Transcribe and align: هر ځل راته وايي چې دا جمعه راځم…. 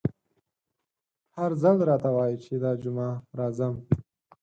هر 1.35 1.51
ځل 1.61 1.77
راته 1.89 2.09
وايي 2.15 2.37
چې 2.43 2.53
دا 2.63 2.71
جمعه 2.83 3.11
راځم…. 3.39 3.73